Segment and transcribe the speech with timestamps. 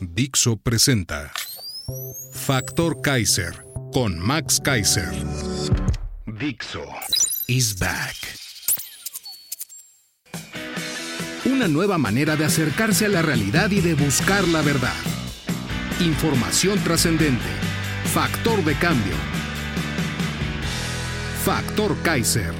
[0.00, 1.32] Dixo presenta
[2.32, 3.54] Factor Kaiser
[3.92, 5.08] con Max Kaiser.
[6.26, 6.84] Dixo
[7.46, 8.16] is back.
[11.46, 14.96] Una nueva manera de acercarse a la realidad y de buscar la verdad.
[16.00, 17.44] Información trascendente.
[18.12, 19.14] Factor de cambio.
[21.44, 22.52] Factor Kaiser.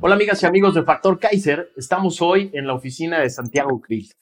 [0.00, 4.12] Hola amigas y amigos de Factor Kaiser, estamos hoy en la oficina de Santiago Krill,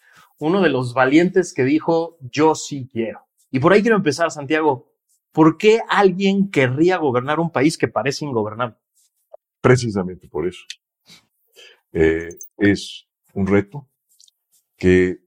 [0.46, 3.20] uno de los valientes que dijo yo sí quiero.
[3.50, 4.92] Y por ahí quiero empezar, Santiago,
[5.32, 8.76] ¿por qué alguien querría gobernar un país que parece ingobernable?
[9.60, 10.64] Precisamente por eso.
[11.92, 12.28] Eh,
[12.58, 13.88] es un reto
[14.76, 15.20] que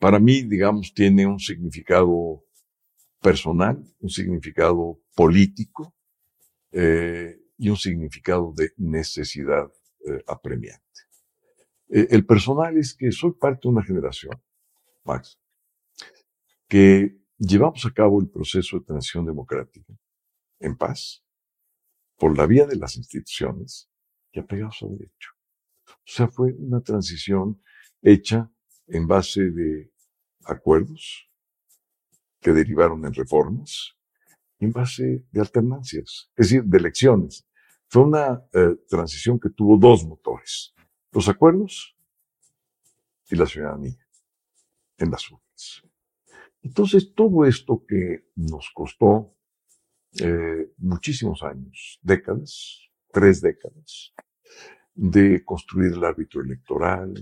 [0.00, 2.44] para mí, digamos, tiene un significado
[3.20, 5.94] personal, un significado político,
[6.72, 9.70] eh, y un significado de necesidad
[10.06, 10.82] eh, apremiante.
[11.88, 14.40] Eh, el personal es que soy parte de una generación,
[15.04, 15.38] Max,
[16.68, 19.94] que llevamos a cabo el proceso de transición democrática
[20.60, 21.24] en paz,
[22.16, 23.88] por la vía de las instituciones
[24.32, 25.30] y apegados a derecho.
[25.86, 27.62] O sea, fue una transición
[28.02, 28.50] hecha
[28.86, 29.92] en base de
[30.44, 31.30] acuerdos
[32.40, 33.96] que derivaron en reformas,
[34.58, 37.46] en base de alternancias, es decir, de elecciones.
[37.86, 40.74] Fue una eh, transición que tuvo dos motores,
[41.12, 41.96] los acuerdos
[43.30, 44.06] y la ciudadanía
[44.98, 45.82] en las urnas.
[46.62, 49.34] Entonces, todo esto que nos costó
[50.20, 52.80] eh, muchísimos años, décadas,
[53.12, 54.12] tres décadas,
[54.94, 57.14] de construir el árbitro electoral,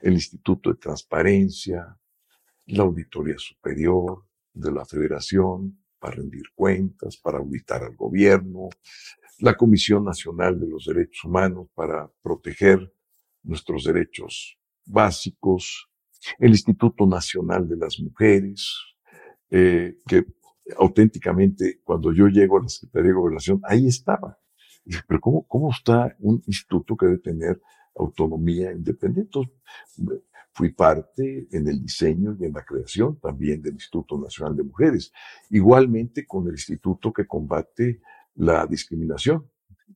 [0.00, 1.96] el Instituto de Transparencia,
[2.66, 8.68] la Auditoría Superior de la Federación para rendir cuentas, para auditar al gobierno,
[9.38, 12.92] la Comisión Nacional de los Derechos Humanos para proteger
[13.42, 15.88] nuestros derechos básicos,
[16.38, 18.76] el Instituto Nacional de las Mujeres,
[19.50, 20.26] eh, que
[20.76, 24.38] auténticamente cuando yo llego a la Secretaría de Gobernación, ahí estaba.
[25.06, 27.60] Pero ¿cómo, cómo está un instituto que debe tener
[27.94, 29.40] autonomía independiente?
[30.58, 35.12] fui parte en el diseño y en la creación también del Instituto Nacional de Mujeres,
[35.50, 38.00] igualmente con el instituto que combate
[38.34, 39.48] la discriminación.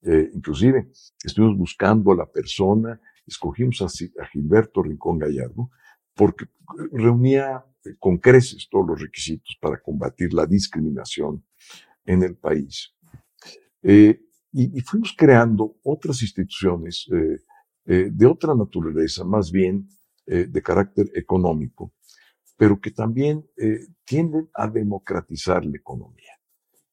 [0.03, 0.89] Eh, inclusive
[1.25, 5.71] estuvimos buscando a la persona, escogimos a, Gilberto Rincón Gallardo,
[6.15, 6.47] porque
[6.93, 7.65] reunía
[7.99, 11.45] con creces todos los requisitos para combatir la discriminación
[12.05, 12.95] en el país.
[13.83, 14.21] Eh,
[14.53, 17.43] y, fuimos creando otras instituciones eh,
[17.85, 19.89] eh, de otra naturaleza, más bien
[20.27, 21.95] eh, de carácter económico,
[22.57, 26.39] pero que también eh, tienden a democratizar la economía.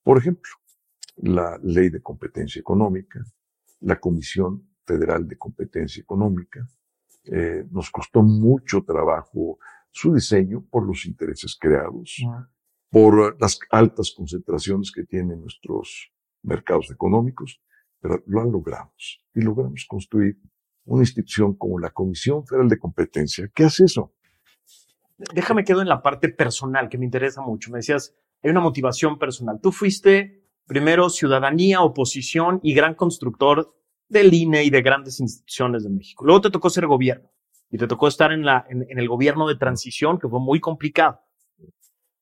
[0.01, 0.51] Por ejemplo,
[1.17, 3.23] la ley de competencia económica,
[3.81, 6.67] la Comisión Federal de Competencia Económica.
[7.25, 9.59] Eh, nos costó mucho trabajo
[9.91, 12.17] su diseño por los intereses creados,
[12.89, 16.11] por las altas concentraciones que tienen nuestros
[16.41, 17.61] mercados económicos,
[17.99, 20.39] pero lo logramos y logramos construir
[20.85, 23.47] una institución como la Comisión Federal de Competencia.
[23.53, 24.16] ¿Qué hace eso?
[25.35, 27.69] Déjame quedo en la parte personal que me interesa mucho.
[27.72, 29.59] Me decías, hay una motivación personal.
[29.61, 33.75] Tú fuiste primero ciudadanía, oposición y gran constructor
[34.09, 36.25] del INE y de grandes instituciones de México.
[36.25, 37.31] Luego te tocó ser gobierno
[37.70, 41.22] y te tocó estar en, la, en, el gobierno de transición, que fue muy complicado.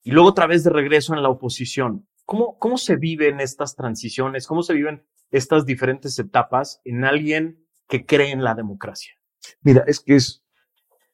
[0.03, 2.07] Y luego otra vez de regreso en la oposición.
[2.25, 4.45] ¿Cómo, ¿Cómo se viven estas transiciones?
[4.45, 9.13] ¿Cómo se viven estas diferentes etapas en alguien que cree en la democracia?
[9.61, 10.43] Mira, es que es,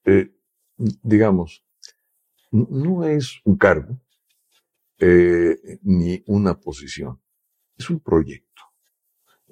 [0.06, 0.32] eh,
[0.78, 1.64] digamos,
[2.52, 4.00] no es un cargo
[5.00, 7.20] eh, ni una posición
[7.78, 8.62] es un proyecto.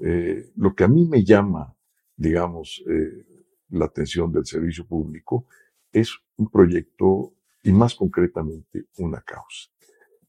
[0.03, 1.75] Eh, lo que a mí me llama,
[2.15, 3.25] digamos, eh,
[3.69, 5.45] la atención del servicio público
[5.91, 9.69] es un proyecto y más concretamente una causa.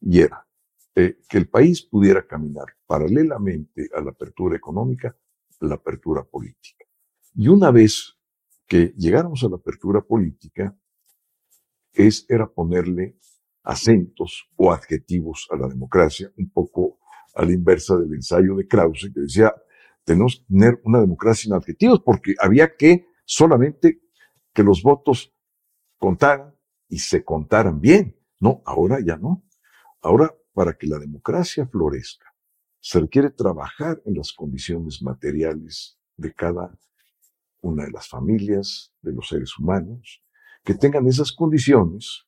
[0.00, 0.46] Y era
[0.94, 5.16] eh, que el país pudiera caminar paralelamente a la apertura económica,
[5.60, 6.84] la apertura política.
[7.34, 8.18] Y una vez
[8.66, 10.76] que llegáramos a la apertura política,
[11.94, 13.16] es, era ponerle
[13.62, 16.98] acentos o adjetivos a la democracia, un poco
[17.34, 19.54] a la inversa del ensayo de Krause, que decía,
[20.04, 24.02] tenemos que tener una democracia sin adjetivos, porque había que solamente
[24.52, 25.34] que los votos
[25.98, 26.54] contaran
[26.88, 28.16] y se contaran bien.
[28.40, 29.44] No, ahora ya no.
[30.00, 32.34] Ahora, para que la democracia florezca,
[32.80, 36.76] se requiere trabajar en las condiciones materiales de cada
[37.60, 40.22] una de las familias, de los seres humanos,
[40.64, 42.26] que tengan esas condiciones,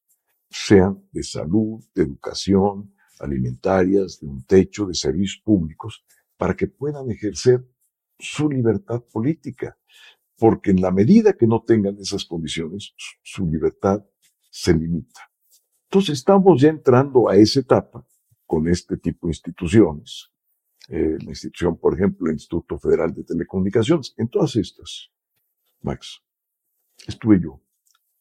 [0.48, 6.04] sean de salud, de educación, alimentarias, de un techo, de servicios públicos,
[6.36, 7.64] para que puedan ejercer
[8.18, 9.78] su libertad política.
[10.36, 14.04] Porque en la medida que no tengan esas condiciones, su libertad
[14.50, 15.30] se limita.
[15.84, 18.06] Entonces estamos ya entrando a esa etapa
[18.46, 20.30] con este tipo de instituciones,
[20.88, 25.10] eh, la institución, por ejemplo, el Instituto Federal de Telecomunicaciones, en todas estas,
[25.80, 26.20] Max,
[27.06, 27.62] estuve yo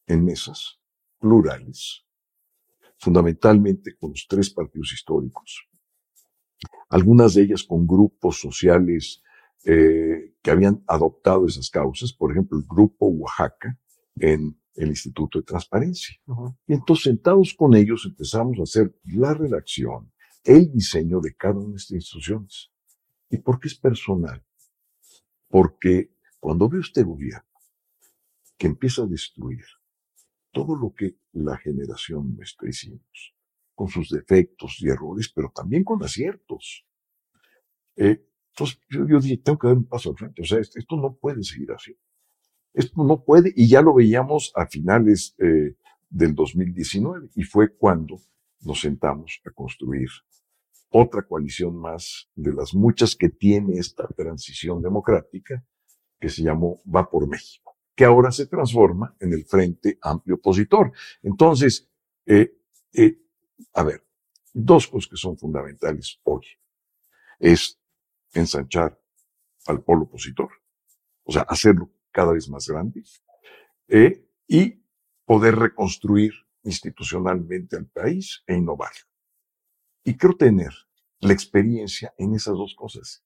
[0.07, 0.79] en mesas
[1.19, 2.02] plurales,
[3.03, 5.67] fundamentalmente con los tres partidos históricos,
[6.89, 9.21] algunas de ellas con grupos sociales
[9.65, 13.77] eh, que habían adoptado esas causas, por ejemplo, el Grupo Oaxaca
[14.15, 16.15] en el Instituto de Transparencia.
[16.65, 20.11] Y entonces, sentados con ellos, empezamos a hacer la redacción,
[20.43, 22.71] el diseño de cada una de estas instituciones.
[23.29, 24.41] ¿Y por qué es personal?
[25.49, 27.49] Porque cuando ve usted gobierno
[28.57, 29.65] que empieza a destruir
[30.53, 33.35] todo lo que la generación nuestra hicimos,
[33.75, 36.85] con sus defectos y errores, pero también con aciertos.
[37.95, 40.43] Eh, entonces yo, dije, tengo que dar un paso al frente.
[40.43, 41.97] O sea, esto, no puede seguir así.
[42.73, 45.75] Esto no puede, y ya lo veíamos a finales eh,
[46.09, 48.21] del 2019, y fue cuando
[48.61, 50.09] nos sentamos a construir
[50.89, 55.65] otra coalición más de las muchas que tiene esta transición democrática,
[56.19, 60.91] que se llamó Va por México, que ahora se transforma en el Frente Amplio Opositor.
[61.21, 61.89] Entonces,
[62.25, 62.57] eh,
[62.93, 63.19] eh,
[63.73, 64.05] a ver,
[64.53, 66.45] dos cosas que son fundamentales hoy.
[67.39, 67.79] Es
[68.33, 68.99] ensanchar
[69.67, 70.49] al polo opositor,
[71.23, 73.03] o sea, hacerlo cada vez más grande,
[73.87, 74.83] eh, y
[75.25, 78.91] poder reconstruir institucionalmente al país e innovar.
[80.03, 80.73] Y creo tener
[81.19, 83.23] la experiencia en esas dos cosas.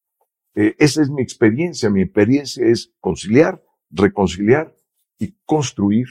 [0.54, 1.90] Eh, esa es mi experiencia.
[1.90, 4.76] Mi experiencia es conciliar, reconciliar
[5.18, 6.08] y construir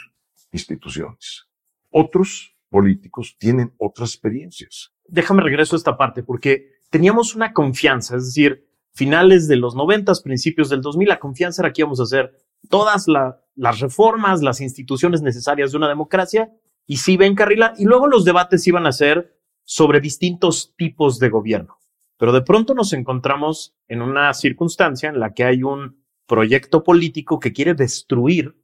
[0.53, 1.47] instituciones.
[1.91, 4.93] Otros políticos tienen otras experiencias.
[5.07, 10.23] Déjame regreso a esta parte porque teníamos una confianza, es decir, finales de los noventas,
[10.23, 12.35] principios del 2000, la confianza era que íbamos a hacer
[12.69, 13.07] todas
[13.55, 16.51] las reformas, las instituciones necesarias de una democracia
[16.87, 21.29] y si ven carrila y luego los debates iban a ser sobre distintos tipos de
[21.29, 21.79] gobierno.
[22.19, 27.39] Pero de pronto nos encontramos en una circunstancia en la que hay un proyecto político
[27.39, 28.57] que quiere destruir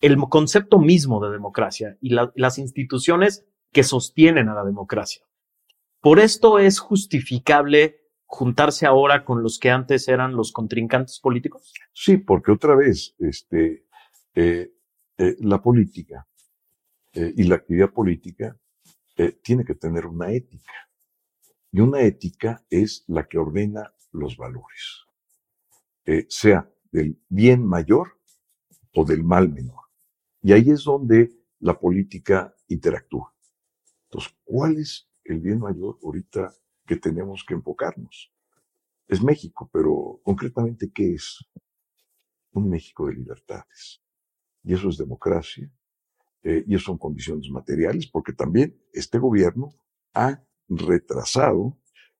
[0.00, 5.22] el concepto mismo de democracia y las instituciones que sostienen a la democracia.
[6.00, 11.72] Por esto es justificable juntarse ahora con los que antes eran los contrincantes políticos.
[11.92, 13.86] Sí, porque otra vez, este,
[14.34, 14.72] eh,
[15.16, 16.26] eh, la política
[17.12, 18.56] eh, y la actividad política
[19.44, 20.72] tiene que tener una ética.
[21.70, 25.03] Y una ética es la que ordena los valores,
[26.06, 28.18] eh, sea del bien mayor
[28.94, 29.84] o del mal menor.
[30.42, 33.34] Y ahí es donde la política interactúa.
[34.04, 36.52] Entonces, ¿cuál es el bien mayor ahorita
[36.86, 38.32] que tenemos que enfocarnos?
[39.08, 41.44] Es México, pero concretamente, ¿qué es?
[42.52, 44.02] Un México de libertades.
[44.62, 45.70] Y eso es democracia,
[46.42, 49.70] eh, y eso son condiciones materiales, porque también este gobierno
[50.12, 51.78] ha retrasado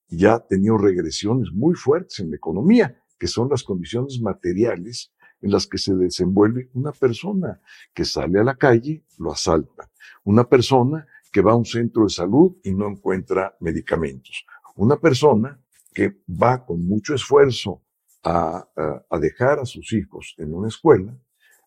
[0.08, 5.50] y ha tenido regresiones muy fuertes en la economía, que son las condiciones materiales en
[5.50, 7.60] las que se desenvuelve una persona
[7.92, 9.90] que sale a la calle, lo asalta.
[10.24, 14.46] Una persona que va a un centro de salud y no encuentra medicamentos.
[14.76, 15.60] Una persona
[15.92, 17.82] que va con mucho esfuerzo
[18.22, 18.66] a,
[19.10, 21.14] a dejar a sus hijos en una escuela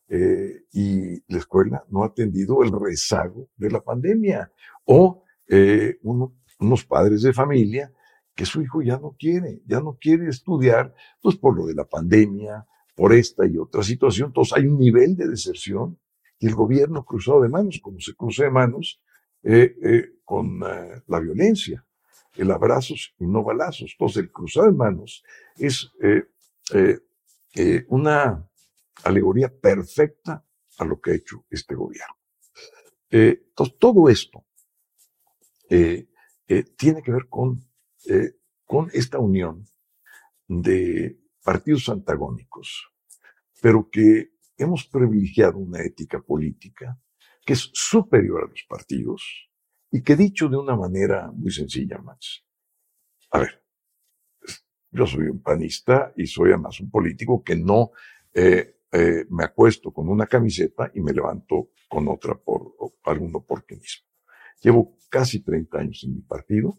[0.09, 4.51] eh, y la escuela no ha atendido el rezago de la pandemia.
[4.85, 7.91] O eh, unos padres de familia
[8.37, 11.83] que su hijo ya no quiere, ya no quiere estudiar, pues por lo de la
[11.83, 12.65] pandemia,
[12.95, 14.27] por esta y otra situación.
[14.27, 15.99] Entonces hay un nivel de deserción
[16.39, 19.01] y el gobierno cruzado de manos, como se cruza de manos
[19.43, 21.85] eh, eh con uh, la violencia,
[22.35, 23.91] el abrazos y no balazos.
[23.93, 25.23] Entonces el cruzado de manos
[25.57, 26.25] es eh,
[27.87, 28.47] una
[29.03, 30.45] alegoría perfecta
[30.77, 32.15] a lo que ha hecho este gobierno.
[33.09, 34.45] Eh, entonces, todo esto
[35.69, 36.07] eh,
[36.47, 37.66] eh, tiene que ver con,
[38.65, 39.65] con esta unión
[40.47, 42.91] de partidos antagónicos,
[43.61, 46.99] pero que hemos privilegiado una ética política
[47.45, 49.49] que es superior a los partidos
[49.91, 52.43] y que dicho de una manera muy sencilla, Max.
[53.31, 53.63] A ver,
[54.91, 57.91] yo soy un panista y soy además un político que no
[58.33, 58.77] eh,
[59.29, 64.07] me acuesto con una camiseta y me levanto con otra por algún oportunismo.
[64.61, 66.77] Llevo casi 30 años en mi partido.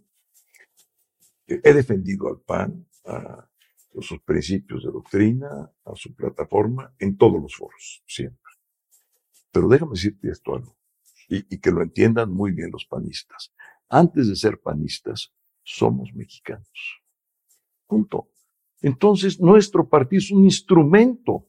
[1.49, 3.49] He defendido al PAN, a
[4.01, 8.53] sus principios de doctrina, a su plataforma, en todos los foros, siempre.
[9.51, 10.77] Pero déjame decirte esto algo,
[11.29, 13.53] y, y que lo entiendan muy bien los panistas.
[13.89, 17.03] Antes de ser panistas, somos mexicanos.
[17.87, 18.29] Punto.
[18.83, 21.49] Entonces, nuestro partido es un instrumento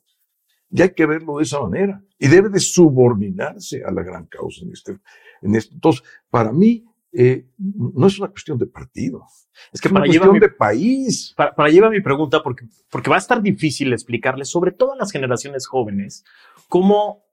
[0.71, 2.03] y hay que verlo de esa manera.
[2.17, 4.99] Y debe de subordinarse a la gran causa en este.
[5.41, 5.73] En este.
[5.73, 9.25] Entonces, para mí, eh, no es una cuestión de partido.
[9.71, 11.33] Es que es para una cuestión mi, de país.
[11.35, 14.97] Para, para llevar mi pregunta, porque, porque va a estar difícil explicarle, sobre todo a
[14.97, 16.23] las generaciones jóvenes,
[16.67, 17.25] cómo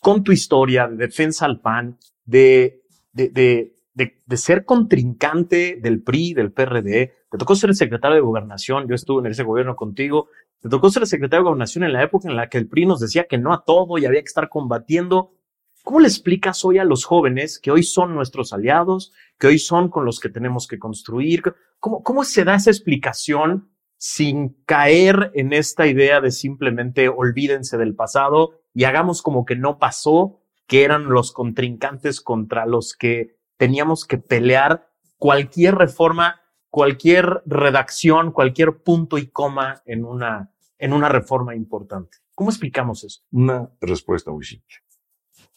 [0.00, 6.52] con tu historia de defensa al PAN, de, de, de ser contrincante del PRI, del
[6.52, 10.28] PRD, te tocó ser el secretario de gobernación, yo estuve en ese gobierno contigo,
[10.60, 12.86] te tocó ser el secretario de gobernación en la época en la que el PRI
[12.86, 15.32] nos decía que no a todo y había que estar combatiendo.
[15.82, 19.88] ¿Cómo le explicas hoy a los jóvenes que hoy son nuestros aliados, que hoy son
[19.88, 21.42] con los que tenemos que construir?
[21.78, 28.60] ¿Cómo, se da esa explicación sin caer en esta idea de simplemente olvídense del pasado
[28.74, 34.18] y hagamos como que no pasó, que eran los contrincantes contra los que teníamos que
[34.18, 42.18] pelear cualquier reforma, cualquier redacción, cualquier punto y coma en una, en una reforma importante.
[42.34, 43.22] ¿Cómo explicamos eso?
[43.32, 44.76] Una respuesta muy simple.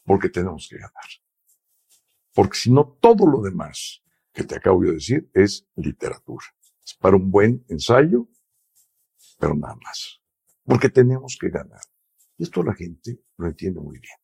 [0.03, 1.10] Porque tenemos que ganar.
[2.33, 6.45] Porque si no, todo lo demás que te acabo de decir es literatura.
[6.83, 8.27] Es para un buen ensayo,
[9.39, 10.19] pero nada más.
[10.65, 11.81] Porque tenemos que ganar.
[12.38, 14.17] Y esto la gente lo entiende muy bien.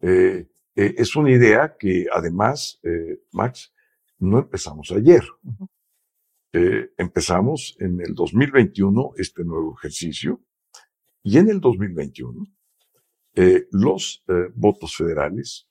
[0.00, 3.72] Eh, eh, es una idea que además, eh, Max,
[4.18, 5.24] no empezamos ayer.
[5.42, 5.68] Uh -huh.
[6.52, 10.40] eh, empezamos en el 2021 este nuevo ejercicio
[11.22, 12.46] y en el 2021
[13.36, 15.68] eh, los eh, votos federales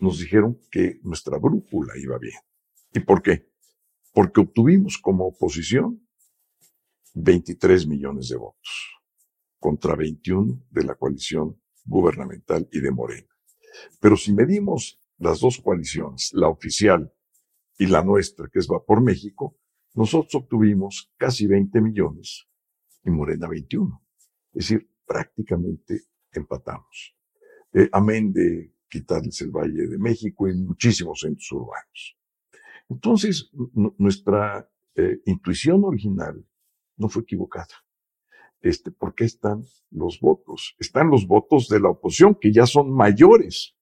[0.00, 2.40] nos dijeron que nuestra brújula iba bien.
[2.92, 3.48] ¿Y por qué?
[4.12, 6.06] Porque obtuvimos como oposición
[7.14, 9.00] 23 millones de votos
[9.60, 13.28] contra 21 de la coalición gubernamental y de Morena.
[14.00, 17.12] Pero si medimos las dos coaliciones, la oficial
[17.78, 19.56] y la nuestra, que es Va por México,
[19.94, 22.48] nosotros obtuvimos casi 20 millones
[23.04, 24.02] y Morena 21.
[24.54, 26.02] Es decir, prácticamente
[26.38, 27.16] empatamos.
[27.72, 32.16] Eh, amén de quitarles el Valle de México y muchísimos centros urbanos.
[32.88, 33.50] Entonces,
[33.98, 36.46] nuestra eh, intuición original
[36.96, 37.74] no fue equivocada.
[38.60, 40.74] Este, ¿Por qué están los votos?
[40.78, 43.76] Están los votos de la oposición, que ya son mayores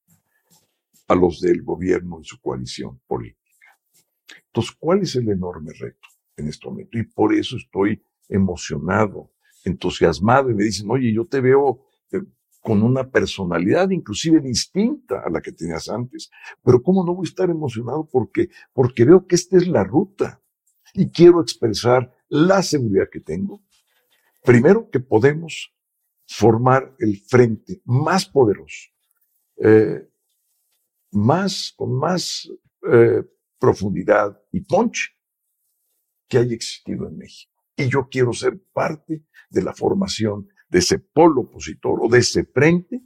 [1.08, 3.78] a los del gobierno en su coalición política.
[4.46, 6.98] Entonces, ¿cuál es el enorme reto en este momento?
[6.98, 9.32] Y por eso estoy emocionado,
[9.64, 12.22] entusiasmado, y me dicen, oye, yo te veo eh,
[12.62, 16.30] con una personalidad inclusive distinta a la que tenías antes,
[16.62, 18.08] pero ¿cómo no voy a estar emocionado?
[18.10, 20.40] Porque, porque veo que esta es la ruta
[20.94, 23.64] y quiero expresar la seguridad que tengo.
[24.44, 25.74] Primero, que podemos
[26.26, 28.90] formar el frente más poderoso,
[29.56, 30.08] eh,
[31.10, 32.48] más, con más
[32.90, 33.24] eh,
[33.58, 35.10] profundidad y punch
[36.28, 37.52] que haya existido en México.
[37.76, 42.44] Y yo quiero ser parte de la formación de ese polo opositor o de ese
[42.44, 43.02] frente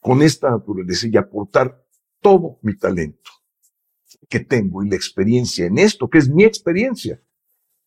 [0.00, 1.86] con esta naturaleza y aportar
[2.20, 3.30] todo mi talento
[4.30, 7.22] que tengo y la experiencia en esto, que es mi experiencia.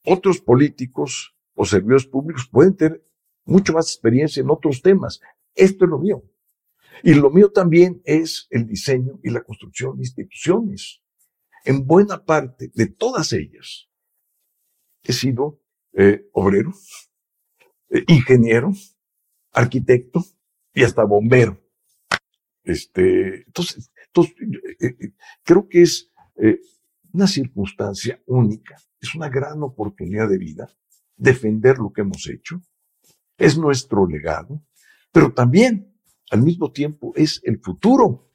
[0.05, 3.03] Otros políticos o servidores públicos pueden tener
[3.45, 5.19] mucho más experiencia en otros temas.
[5.55, 6.23] Esto es lo mío.
[7.01, 11.01] Y lo mío también es el diseño y la construcción de instituciones.
[11.63, 13.89] En buena parte de todas ellas
[15.01, 15.59] he sido
[15.93, 16.73] eh, obrero,
[17.89, 18.71] eh, ingeniero,
[19.55, 20.23] arquitecto
[20.73, 21.59] y hasta bombero.
[22.63, 24.35] Este, entonces, entonces
[24.79, 26.11] eh, creo que es
[27.13, 30.69] una circunstancia única, es una gran oportunidad de vida
[31.17, 32.61] defender lo que hemos hecho,
[33.37, 34.61] es nuestro legado,
[35.11, 35.93] pero también
[36.31, 38.29] al mismo tiempo es el futuro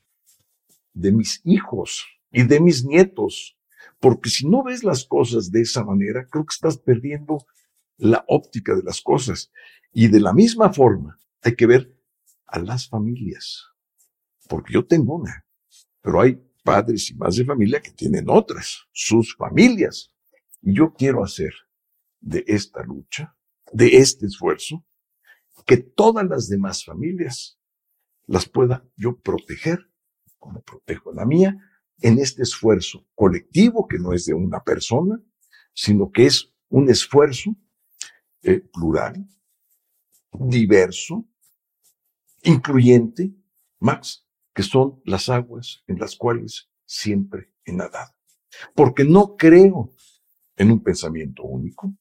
[0.92, 3.56] de mis hijos y de mis nietos.
[3.98, 7.46] Porque si no ves las cosas de esa manera, creo que estás perdiendo
[8.00, 9.50] la óptica de las cosas.
[9.92, 11.94] Y de la misma forma, hay que ver
[12.46, 13.64] a las familias.
[14.48, 15.46] Porque yo tengo una,
[16.00, 20.12] pero hay padres y más de familia que tienen otras, sus familias.
[20.62, 21.52] Y yo quiero hacer
[22.20, 23.36] de esta lucha,
[23.72, 24.84] de este esfuerzo,
[25.66, 27.58] que todas las demás familias
[28.26, 29.90] las pueda yo proteger,
[30.38, 31.56] como protejo la mía,
[32.00, 35.22] en este esfuerzo colectivo que no es de una persona,
[35.74, 37.56] sino que es un esfuerzo
[38.42, 39.26] eh, plural,
[40.32, 41.26] diverso,
[42.42, 43.34] incluyente,
[43.78, 48.12] Max, que son las aguas en las cuales siempre he nadado.
[48.74, 49.92] Porque no creo
[50.56, 51.94] en un pensamiento único,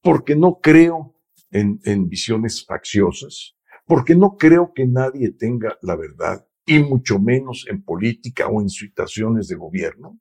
[0.00, 1.16] porque no creo
[1.50, 3.56] en, en visiones facciosas,
[3.86, 8.68] porque no creo que nadie tenga la verdad, y mucho menos en política o en
[8.68, 10.20] situaciones de gobierno,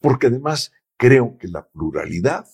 [0.00, 2.46] porque además creo que la pluralidad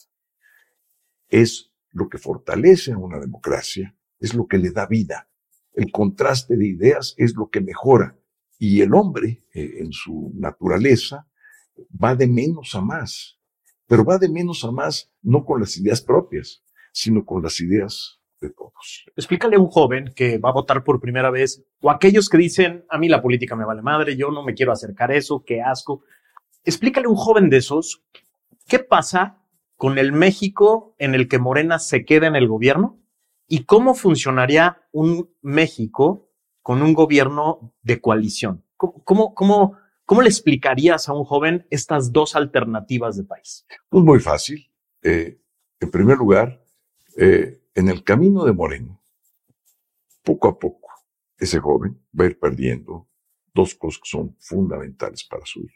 [1.29, 5.29] es lo que fortalece a una democracia, es lo que le da vida.
[5.73, 8.17] El contraste de ideas es lo que mejora.
[8.59, 11.27] Y el hombre, eh, en su naturaleza,
[12.03, 13.39] va de menos a más.
[13.87, 18.21] Pero va de menos a más no con las ideas propias, sino con las ideas
[18.41, 19.07] de todos.
[19.17, 22.85] Explícale a un joven que va a votar por primera vez, o aquellos que dicen,
[22.89, 25.61] a mí la política me vale madre, yo no me quiero acercar a eso, qué
[25.61, 26.05] asco.
[26.65, 28.03] Explícale a un joven de esos,
[28.67, 29.40] ¿qué pasa
[29.81, 33.01] con el México en el que Morena se queda en el gobierno?
[33.47, 36.29] ¿Y cómo funcionaría un México
[36.61, 38.63] con un gobierno de coalición?
[38.77, 43.65] ¿Cómo, cómo, cómo, le explicarías a un joven estas dos alternativas de país?
[43.89, 44.71] Pues muy fácil.
[45.01, 45.41] Eh,
[45.81, 46.63] en primer lugar,
[47.17, 49.01] eh, en el camino de Moreno,
[50.23, 50.91] poco a poco,
[51.39, 53.09] ese joven va a ir perdiendo
[53.55, 55.73] dos cosas que son fundamentales para su vida.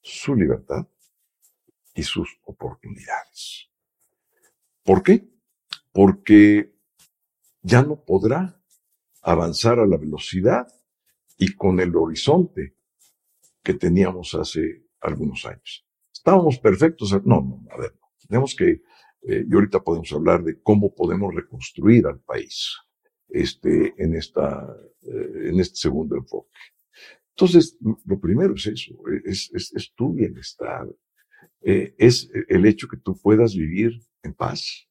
[0.00, 0.86] Su libertad
[1.94, 3.70] y sus oportunidades.
[4.84, 5.28] ¿Por qué?
[5.92, 6.74] Porque
[7.62, 8.60] ya no podrá
[9.22, 10.66] avanzar a la velocidad
[11.38, 12.76] y con el horizonte
[13.62, 15.86] que teníamos hace algunos años.
[16.12, 17.12] Estábamos perfectos.
[17.24, 17.94] No, no, a ver,
[18.28, 18.82] tenemos que,
[19.22, 22.76] eh, y ahorita podemos hablar de cómo podemos reconstruir al país
[23.28, 26.50] este, en, esta, eh, en este segundo enfoque.
[27.30, 28.94] Entonces, lo primero es eso,
[29.24, 30.86] es, es, es tu bienestar,
[31.64, 34.88] eh, es el hecho que tú puedas vivir en paz,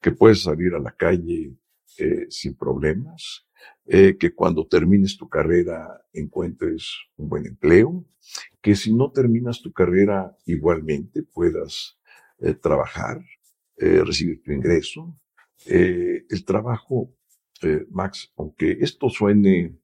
[0.00, 1.56] que puedes salir a la calle
[1.98, 3.46] eh, sin problemas,
[3.86, 8.06] eh, que cuando termines tu carrera encuentres un buen empleo,
[8.62, 11.98] que si no terminas tu carrera igualmente puedas
[12.60, 13.24] trabajar,
[13.78, 15.18] recibir tu ingreso.
[15.64, 17.16] el trabajo,
[17.88, 19.78] Max, aunque esto suene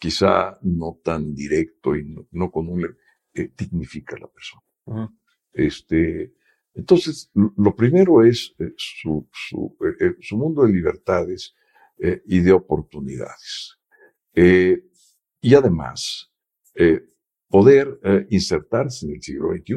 [0.00, 2.96] quizá no tan directo y no, con un...
[3.34, 5.12] dignifica a la persona.
[5.52, 6.34] Este,
[6.74, 11.54] entonces, lo primero es eh, su, su, eh, eh, su, mundo de libertades
[12.26, 13.78] y de oportunidades.
[14.34, 16.32] y además,
[17.48, 19.76] poder insertarse en el siglo XXI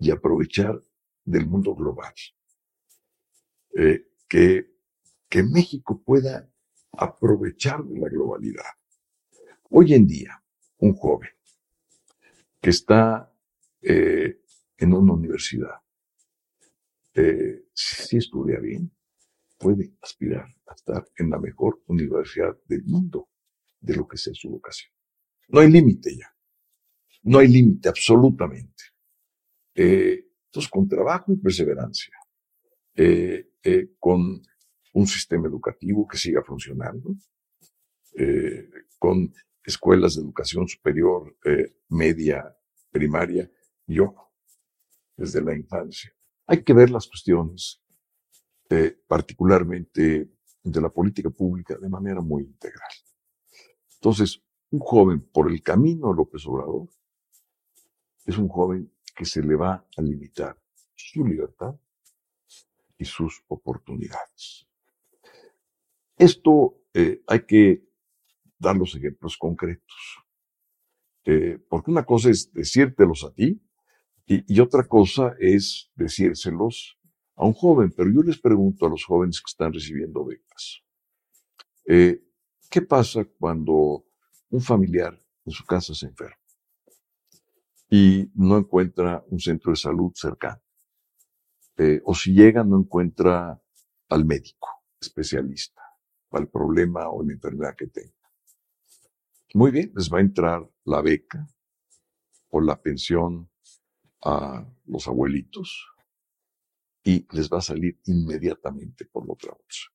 [0.00, 0.82] y aprovechar
[1.24, 2.12] del mundo global.
[4.28, 4.66] que,
[5.28, 6.50] que México pueda
[6.90, 8.72] aprovechar de la globalidad.
[9.70, 10.42] Hoy en día,
[10.78, 11.30] un joven
[12.60, 13.32] que está
[13.82, 14.40] eh,
[14.76, 15.80] en una universidad,
[17.14, 18.92] eh, si estudia bien,
[19.58, 23.28] puede aspirar a estar en la mejor universidad del mundo
[23.80, 24.92] de lo que sea su vocación.
[25.48, 26.34] No hay límite ya.
[27.22, 28.84] No hay límite absolutamente.
[29.74, 32.14] Eh, entonces, con trabajo y perseverancia,
[32.94, 34.42] eh, eh, con
[34.92, 37.14] un sistema educativo que siga funcionando,
[38.16, 38.68] eh,
[38.98, 39.32] con
[39.64, 41.36] escuelas de educación superior,
[41.88, 42.56] media,
[42.90, 43.50] primaria,
[43.86, 44.14] yo,
[45.16, 46.12] desde la infancia.
[46.46, 47.82] Hay que ver las cuestiones,
[48.68, 50.30] eh, particularmente
[50.62, 52.90] de la política pública, de manera muy integral.
[53.94, 56.88] Entonces, un joven por el camino a López Obrador
[58.24, 60.56] es un joven que se le va a limitar
[60.94, 61.74] su libertad
[62.96, 64.66] y sus oportunidades.
[66.16, 67.89] Esto eh, hay que
[68.60, 70.22] dar los ejemplos concretos.
[71.24, 73.60] Eh, porque una cosa es decírtelos a ti
[74.26, 76.98] y, otra cosa es decírselos
[77.34, 80.82] a un joven, pero yo les pregunto a los jóvenes que están recibiendo becas,
[81.86, 82.22] eh,
[82.70, 84.04] ¿qué pasa cuando
[84.50, 86.36] un familiar en su casa se enferma
[87.90, 90.62] y no encuentra un centro de salud cercano?
[91.76, 93.60] Eh, o si llega no encuentra
[94.10, 94.68] al médico
[95.00, 95.82] especialista
[96.28, 98.19] para el problema o la enfermedad que tenga.
[99.52, 101.44] Muy bien, les va a entrar la beca
[102.50, 103.50] o la pensión
[104.22, 105.88] a los abuelitos
[107.02, 109.88] y les va a salir inmediatamente por la otra bolsa.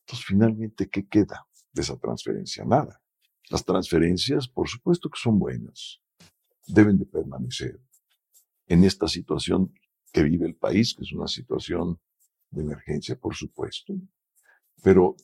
[0.00, 2.64] Entonces, finalmente, ¿qué queda de esa transferencia?
[2.64, 3.02] Nada.
[3.50, 6.00] Las transferencias, por supuesto que son buenas,
[6.66, 7.82] deben de permanecer
[8.66, 9.74] en esta situación
[10.10, 12.00] que vive el país, que es una situación
[12.50, 13.94] de emergencia, por supuesto,
[14.82, 15.16] pero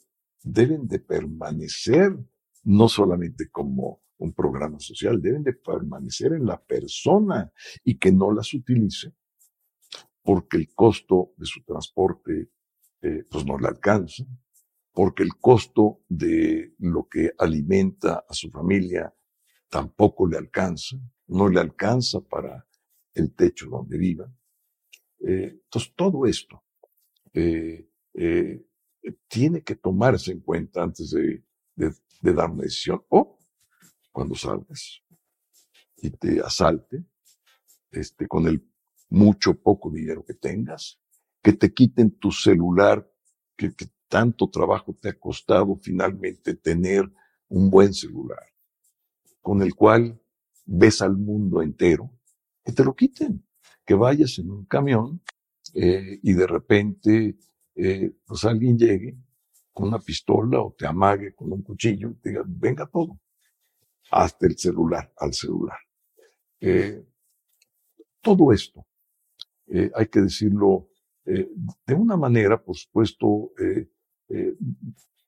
[0.42, 2.19] deben de permanecer
[2.66, 7.52] no solamente como un programa social, deben de permanecer en la persona
[7.85, 9.14] y que no las utilice
[10.22, 12.50] porque el costo de su transporte
[13.02, 14.24] eh, pues no le alcanza,
[14.92, 19.14] porque el costo de lo que alimenta a su familia
[19.68, 20.96] tampoco le alcanza,
[21.29, 22.66] no le alcanza para
[23.14, 24.33] el techo donde viva.
[25.20, 26.64] Eh, entonces, todo esto
[27.33, 28.66] eh, eh,
[29.29, 33.02] tiene que tomarse en cuenta antes de, de dar una decisión.
[33.09, 33.38] O
[34.12, 35.02] cuando salgas
[35.98, 37.05] y te asalte,
[37.90, 38.66] este, con el
[39.09, 40.98] mucho poco dinero que tengas,
[41.42, 43.09] que te quiten tu celular,
[43.57, 43.72] que,
[44.09, 47.11] tanto trabajo te ha costado finalmente tener
[47.48, 48.44] un buen celular,
[49.40, 50.20] con el cual
[50.64, 52.12] ves al mundo entero,
[52.64, 53.44] que te lo quiten,
[53.85, 55.20] que vayas en un camión
[55.74, 57.37] eh, y de repente
[57.74, 59.16] eh, pues alguien llegue
[59.76, 63.20] con una pistola o te amague con un cuchillo diga, venga todo,
[64.10, 65.78] hasta el celular, al celular.
[66.58, 67.04] Eh,
[68.22, 68.86] todo esto,
[69.66, 70.88] eh, hay que decirlo
[71.26, 71.50] eh,
[71.84, 73.52] de una manera, por supuesto,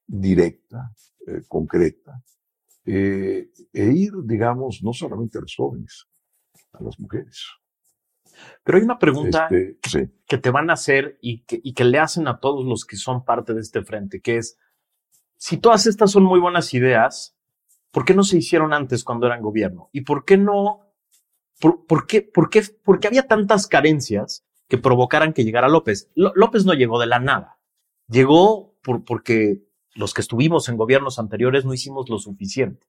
[0.07, 0.95] directa,
[1.47, 2.23] concreta,
[2.87, 6.07] e ir, digamos, no solamente a los jóvenes,
[6.73, 7.45] a las mujeres.
[8.65, 11.99] Pero hay una pregunta este, que te van a hacer y que, y que le
[11.99, 14.59] hacen a todos los que son parte de este frente, que es,
[15.37, 17.37] si todas estas son muy buenas ideas,
[17.91, 19.89] ¿por qué no se hicieron antes cuando eran gobierno?
[19.93, 20.89] ¿Y por qué no
[21.61, 26.11] ¿Por, qué, por, qué, por, qué, había tantas carencias que provocaran que llegara López?
[26.15, 27.59] López no llegó de la nada.
[28.07, 32.87] Llegó por, porque los que estuvimos en gobiernos anteriores no hicimos lo suficiente.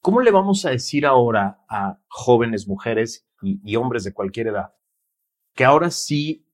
[0.00, 4.72] ¿Cómo le vamos a decir ahora a jóvenes mujeres y, y hombres de cualquier edad
[5.58, 6.46] que ahora sí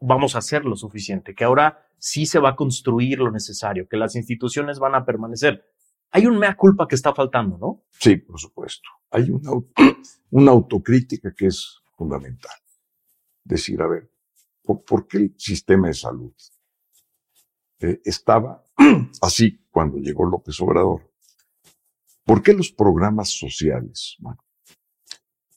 [0.00, 3.96] vamos a hacer lo suficiente, que ahora sí se va a construir lo necesario, que
[3.96, 5.64] las instituciones van a permanecer?
[6.12, 7.82] Hay un mea culpa que está faltando, ¿no?
[7.90, 8.88] Sí, por supuesto.
[9.10, 9.50] Hay una,
[10.30, 12.54] una autocrítica que es fundamental.
[13.42, 14.12] Decir, a ver,
[14.62, 16.32] ¿por, qué el sistema de salud
[17.80, 18.62] eh, estaba
[19.22, 21.12] así cuando llegó López Obrador?
[22.24, 24.16] ¿Por qué los programas sociales,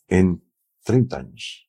[0.08, 0.44] en
[0.86, 1.69] 30 años,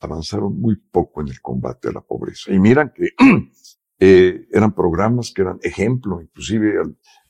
[0.00, 2.52] avanzaron muy poco en el combate a la pobreza?
[2.52, 3.10] Y miran que
[3.98, 6.74] eh, eran programas que eran ejemplo, inclusive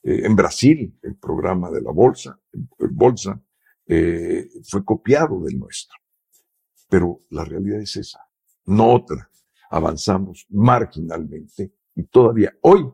[0.03, 3.41] eh, en Brasil, el programa de la bolsa, el bolsa,
[3.87, 5.99] eh, fue copiado del nuestro.
[6.89, 8.21] Pero la realidad es esa,
[8.67, 9.29] no otra.
[9.71, 12.89] Avanzamos marginalmente y todavía hoy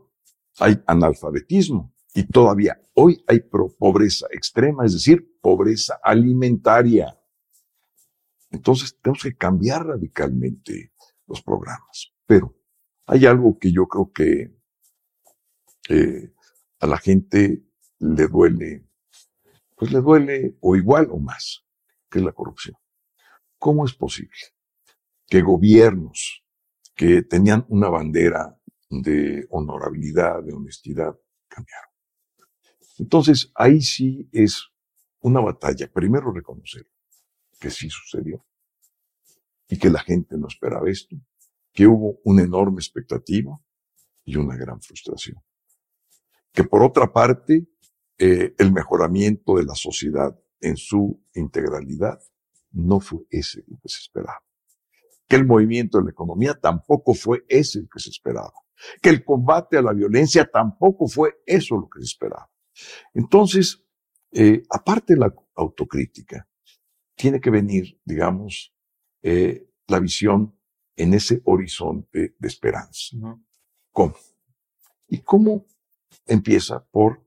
[0.59, 3.41] hay analfabetismo y todavía hoy hay
[3.79, 7.15] pobreza extrema, es decir, pobreza alimentaria.
[8.51, 10.93] Entonces tenemos que cambiar radicalmente
[11.27, 12.13] los programas.
[12.27, 12.57] Pero
[13.07, 14.57] hay algo que yo creo que
[15.89, 16.33] eh,
[16.81, 17.65] a la gente
[17.99, 18.87] le duele
[19.77, 21.65] pues le duele o igual o más,
[22.11, 22.77] que es la corrupción.
[23.59, 24.33] ¿Cómo es posible
[25.29, 26.43] que gobiernos
[26.95, 31.15] que tenían una bandera de honorabilidad, de honestidad,
[31.49, 31.91] cambiaron?
[32.99, 34.67] Entonces, ahí sí es
[35.21, 35.91] una batalla.
[35.93, 36.89] Primero reconocer
[37.59, 38.45] que sí sucedió
[39.69, 41.17] y que la gente no esperaba esto,
[41.73, 43.61] que hubo una enorme expectativa
[44.25, 45.43] y una gran frustración.
[46.53, 47.67] Que por otra parte,
[48.19, 52.19] eh, el mejoramiento de la sociedad en su integralidad
[52.73, 54.43] no fue ese lo que se esperaba.
[55.29, 58.55] Que el movimiento de la economía tampoco fue ese el que se esperaba.
[59.03, 62.51] Que el combate a la violencia tampoco fue eso lo que se esperaba.
[63.15, 63.83] Entonces,
[64.33, 66.49] eh, aparte de la autocrítica,
[67.17, 68.73] tiene que venir, digamos,
[69.23, 70.57] eh, la visión
[70.95, 73.17] en ese horizonte de esperanza.
[73.91, 74.15] ¿Cómo?
[75.09, 75.67] ¿Y cómo
[76.27, 76.85] empieza?
[76.85, 77.27] Por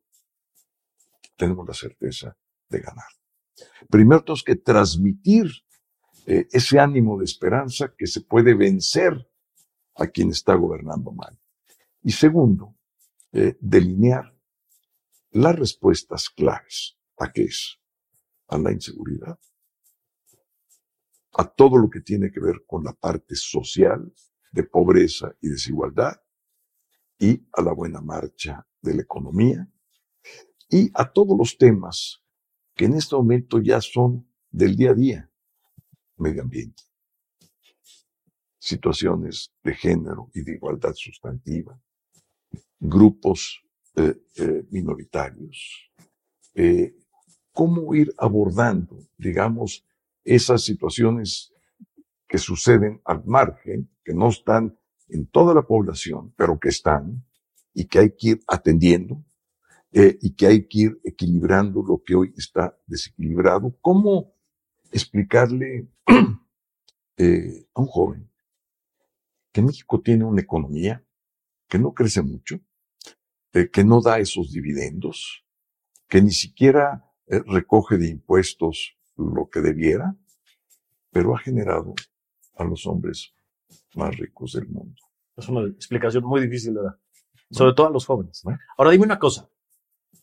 [1.35, 2.37] tenemos la certeza
[2.69, 3.07] de ganar.
[3.89, 5.47] Primero tenemos que transmitir
[6.25, 9.27] eh, ese ánimo de esperanza que se puede vencer
[9.95, 11.39] a quien está gobernando mal.
[12.03, 12.75] Y segundo,
[13.31, 14.35] eh, delinear
[15.31, 16.97] las respuestas claves.
[17.17, 17.79] ¿A qué es?
[18.47, 19.39] A la inseguridad,
[21.33, 24.11] a todo lo que tiene que ver con la parte social
[24.51, 26.21] de pobreza y desigualdad
[27.19, 29.69] y a la buena marcha de la economía
[30.69, 32.23] y a todos los temas
[32.75, 35.31] que en este momento ya son del día a día.
[36.17, 36.83] Medio ambiente,
[38.57, 41.79] situaciones de género y de igualdad sustantiva,
[42.79, 43.61] grupos
[43.95, 45.91] eh, eh, minoritarios,
[46.55, 46.93] eh,
[47.53, 49.85] cómo ir abordando, digamos,
[50.23, 51.53] esas situaciones
[52.27, 54.77] que suceden al margen, que no están
[55.09, 57.25] en toda la población, pero que están
[57.73, 59.25] y que hay que ir atendiendo
[59.91, 63.75] eh, y que hay que ir equilibrando lo que hoy está desequilibrado.
[63.81, 64.35] ¿Cómo
[64.91, 65.87] explicarle
[67.17, 68.31] eh, a un joven
[69.51, 71.03] que México tiene una economía
[71.67, 72.59] que no crece mucho,
[73.53, 75.43] eh, que no da esos dividendos,
[76.07, 77.05] que ni siquiera
[77.45, 80.15] recoge de impuestos lo que debiera,
[81.11, 81.93] pero ha generado
[82.55, 83.33] a los hombres
[83.95, 85.01] más ricos del mundo.
[85.35, 86.99] Es una explicación muy difícil de dar,
[87.51, 88.43] sobre todo a los jóvenes.
[88.77, 89.49] Ahora dime una cosa,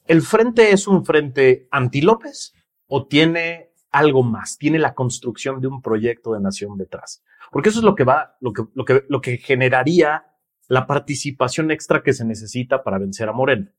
[0.06, 2.54] ¿el frente es un frente anti-López
[2.86, 4.58] o tiene algo más?
[4.58, 7.22] ¿Tiene la construcción de un proyecto de nación detrás?
[7.50, 10.26] Porque eso es lo que va, lo que, lo que, lo que generaría
[10.68, 13.72] la participación extra que se necesita para vencer a Morena.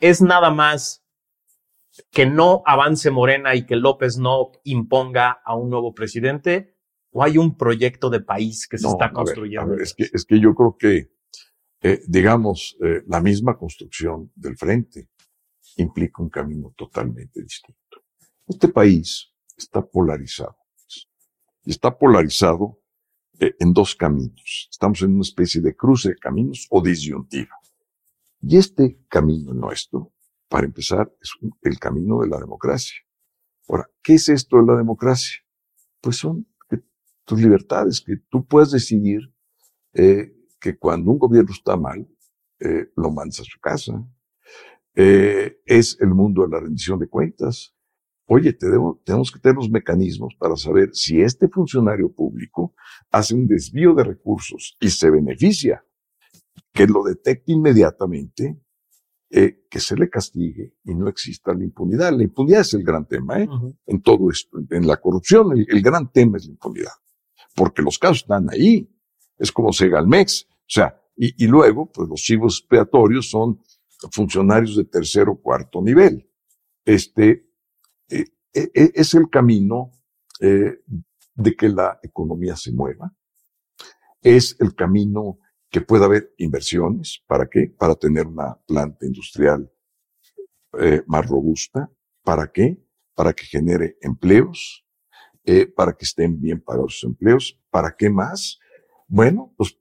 [0.00, 1.04] Es nada más
[2.10, 6.76] que no avance Morena y que López no imponga a un nuevo presidente
[7.10, 9.74] o hay un proyecto de país que se está construyendo.
[9.74, 11.10] es, que, es que yo creo que,
[11.80, 15.08] eh, digamos, eh, la misma construcción del frente
[15.76, 18.02] implica un camino totalmente distinto.
[18.46, 20.56] Este país está polarizado.
[21.64, 22.80] Y está polarizado
[23.38, 24.68] eh, en dos caminos.
[24.70, 27.54] Estamos en una especie de cruce de caminos o disyuntiva.
[28.40, 30.12] Y este camino nuestro,
[30.48, 31.32] para empezar, es
[31.62, 33.00] el camino de la democracia.
[33.68, 35.40] Ahora, ¿qué es esto de la democracia?
[36.00, 36.46] Pues son
[37.24, 39.20] tus libertades, que tú puedes decidir
[39.92, 42.08] eh, que cuando un gobierno está mal,
[42.60, 43.92] eh, lo mandas a su casa.
[44.94, 47.74] es el mundo de la rendición de cuentas.
[48.30, 52.74] Oye, tenemos que tener los mecanismos para saber si este funcionario público
[53.10, 55.82] hace un desvío de recursos y se beneficia,
[56.74, 58.60] que lo detecte inmediatamente,
[59.30, 62.12] eh, que se le castigue y no exista la impunidad.
[62.12, 63.48] La impunidad es el gran tema, ¿eh?
[63.86, 66.92] En todo esto, en la corrupción, el, gran tema es la impunidad,
[67.54, 68.90] porque los casos están ahí.
[69.36, 73.60] Es como Segalmex, o sea, y, y luego, pues los chivos expiatorios son
[74.10, 76.28] funcionarios de tercer o cuarto nivel.
[76.84, 77.50] Este,
[78.08, 79.92] eh, eh, eh, es el camino
[80.40, 83.12] de que la economía se mueva.
[84.22, 87.22] Es el camino que pueda haber inversiones.
[87.26, 87.72] ¿Para qué?
[87.78, 89.70] Para tener una planta industrial
[91.06, 91.90] más robusta.
[92.22, 92.82] ¿Para qué?
[93.14, 94.86] Para que genere empleos,
[95.76, 97.60] para que estén bien pagados sus empleos.
[97.70, 98.58] ¿Para qué más?
[99.06, 99.78] Bueno, pues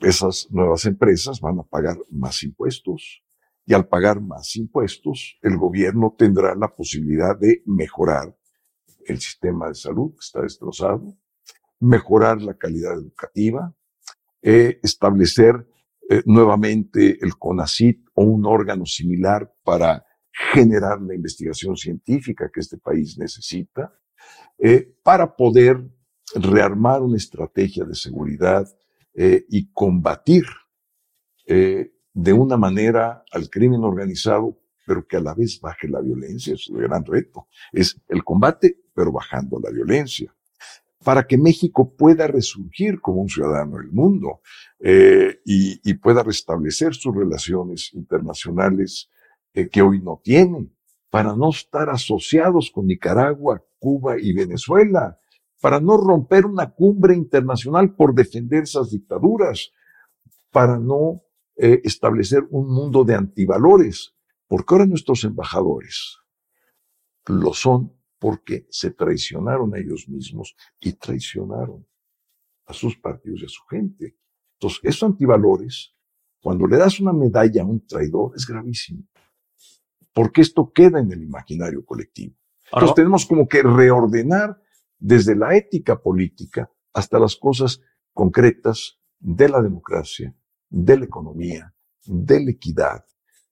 [0.00, 3.22] esas nuevas empresas van a pagar más impuestos,
[3.68, 8.38] y al pagar más impuestos, el gobierno tendrá la posibilidad de mejorar
[9.06, 11.18] el sistema de salud que está destrozado,
[11.80, 13.74] mejorar la calidad educativa,
[14.48, 15.66] eh, establecer
[16.08, 20.06] eh, nuevamente el CONACIT o un órgano similar para
[20.52, 23.92] generar la investigación científica que este país necesita,
[24.56, 25.84] eh, para poder
[26.36, 28.68] rearmar una estrategia de seguridad
[29.48, 30.44] y combatir
[31.46, 36.52] de una manera al crimen organizado, pero que a la vez baje la violencia.
[36.54, 37.48] Es el gran reto.
[37.72, 40.35] Es el combate, pero bajando la violencia.
[41.06, 44.40] Para que México pueda resurgir como un ciudadano del mundo
[44.80, 49.08] eh, y, pueda restablecer sus relaciones internacionales
[49.54, 50.68] eh, que hoy no tiene,
[51.08, 55.16] para no estar asociados con Nicaragua, Cuba y Venezuela,
[55.60, 59.70] para no romper una cumbre internacional por defender esas dictaduras,
[60.50, 61.22] para no
[61.54, 64.12] eh, establecer un mundo de antivalores,
[64.48, 66.18] porque ahora nuestros embajadores
[67.26, 71.86] lo son porque se traicionaron a ellos mismos y traicionaron
[72.66, 74.16] a sus partidos y a su gente.
[74.54, 75.94] Entonces, esos antivalores,
[76.40, 79.04] cuando le das una medalla a un traidor, es gravísimo,
[80.12, 82.34] porque esto queda en el imaginario colectivo.
[82.72, 84.60] Entonces, tenemos como que reordenar
[84.98, 87.80] desde la ética política hasta las cosas
[88.12, 90.34] concretas de la democracia,
[90.68, 91.74] de la economía,
[92.06, 93.04] de la equidad,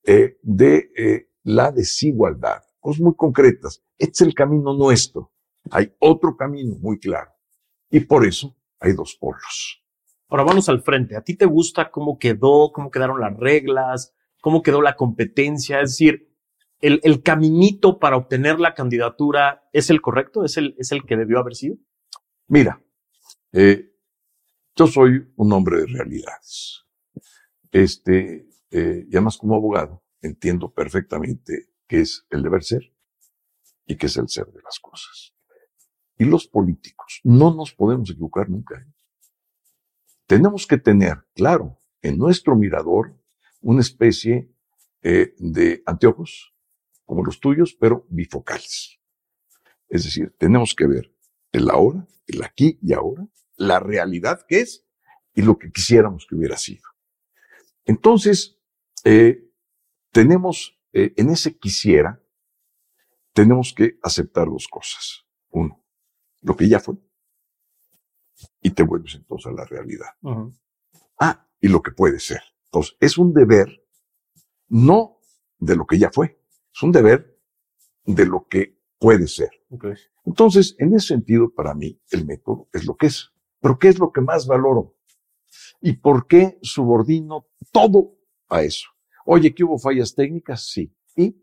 [0.02, 3.82] eh, de eh, la desigualdad, cosas muy concretas.
[3.96, 5.32] Este es el camino nuestro.
[5.70, 7.30] Hay otro camino muy claro.
[7.90, 9.82] Y por eso hay dos polos.
[10.28, 11.16] Ahora vamos al frente.
[11.16, 15.80] ¿A ti te gusta cómo quedó, cómo quedaron las reglas, cómo quedó la competencia?
[15.80, 16.30] Es decir,
[16.78, 21.16] el, el caminito para obtener la candidatura es el correcto, es el, es el que
[21.16, 21.78] debió haber sido.
[22.48, 22.84] Mira,
[23.52, 23.94] eh,
[24.76, 26.84] yo soy un hombre de realidades.
[27.72, 32.92] Este, eh, y además como abogado entiendo perfectamente qué es el deber ser
[33.86, 35.34] y qué es el ser de las cosas.
[36.16, 38.78] Y los políticos no nos podemos equivocar nunca.
[38.78, 38.92] ¿eh?
[40.26, 43.16] Tenemos que tener, claro, en nuestro mirador
[43.60, 44.50] una especie
[45.02, 46.54] eh, de anteojos
[47.04, 49.00] como los tuyos, pero bifocales.
[49.88, 51.14] Es decir, tenemos que ver
[51.52, 54.86] el ahora, el aquí y ahora, la realidad que es
[55.34, 56.82] y lo que quisiéramos que hubiera sido.
[57.84, 58.58] Entonces,
[59.04, 59.50] eh,
[60.10, 62.22] tenemos, eh, en ese quisiera,
[63.32, 65.26] tenemos que aceptar dos cosas.
[65.50, 65.84] Uno,
[66.40, 66.94] lo que ya fue.
[68.62, 70.10] Y te vuelves entonces a la realidad.
[71.20, 72.40] Ah, y lo que puede ser.
[72.66, 73.84] Entonces, es un deber
[74.68, 75.18] no
[75.58, 76.40] de lo que ya fue,
[76.72, 77.38] es un deber
[78.04, 79.50] de lo que puede ser.
[79.70, 79.94] Okay.
[80.24, 83.32] Entonces, en ese sentido, para mí, el método es lo que es.
[83.60, 84.96] Pero ¿qué es lo que más valoro?
[85.80, 88.16] ¿Y por qué subordino todo
[88.48, 88.93] a eso?
[89.26, 90.68] Oye, ¿que hubo fallas técnicas?
[90.68, 90.94] Sí.
[91.16, 91.42] ¿Y?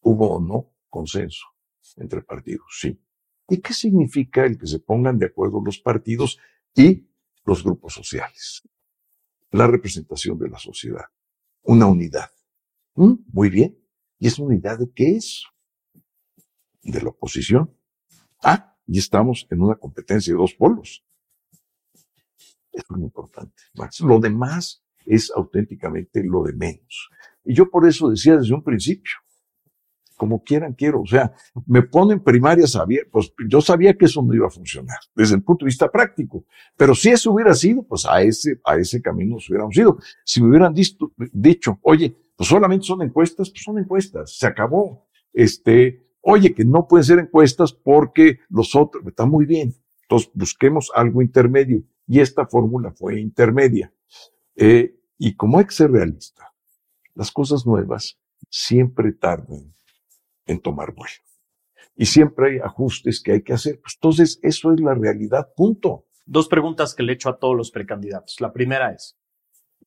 [0.00, 1.46] ¿Hubo o no consenso
[1.96, 2.66] entre partidos?
[2.80, 3.00] Sí.
[3.48, 6.38] ¿Y qué significa el que se pongan de acuerdo los partidos
[6.74, 7.08] y
[7.44, 8.62] los grupos sociales?
[9.50, 11.06] La representación de la sociedad.
[11.62, 12.30] Una unidad.
[12.94, 13.14] ¿Mm?
[13.32, 13.78] Muy bien.
[14.18, 15.44] ¿Y esa unidad de qué es?
[16.82, 17.76] De la oposición.
[18.42, 21.04] Ah, y estamos en una competencia de dos polos.
[22.72, 23.62] Es muy importante.
[24.00, 27.10] Lo demás es auténticamente lo de menos.
[27.44, 29.12] Y yo por eso decía desde un principio,
[30.16, 31.02] como quieran, quiero.
[31.02, 31.32] O sea,
[31.66, 35.42] me ponen primarias abiertas, pues yo sabía que eso no iba a funcionar desde el
[35.42, 36.44] punto de vista práctico.
[36.76, 39.98] Pero si eso hubiera sido, pues a ese, a ese camino nos hubiéramos ido.
[40.24, 45.06] Si me hubieran dicho, dicho, oye, pues solamente son encuestas, pues son encuestas, se acabó.
[45.32, 49.74] Este, oye, que no pueden ser encuestas porque los otros, está muy bien.
[50.02, 51.82] Entonces busquemos algo intermedio.
[52.08, 53.92] Y esta fórmula fue intermedia.
[54.54, 56.52] Eh, y como hay que ser realista,
[57.14, 58.18] las cosas nuevas
[58.50, 59.74] siempre tardan
[60.46, 61.14] en tomar vuelo.
[61.96, 63.80] Y siempre hay ajustes que hay que hacer.
[63.80, 66.04] Pues entonces, eso es la realidad, punto.
[66.26, 68.40] Dos preguntas que le echo a todos los precandidatos.
[68.40, 69.16] La primera es,